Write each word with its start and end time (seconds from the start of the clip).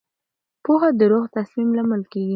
پوهه 0.63 0.89
د 0.99 1.01
روغ 1.11 1.25
تصمیم 1.37 1.69
لامل 1.77 2.03
کېږي. 2.11 2.29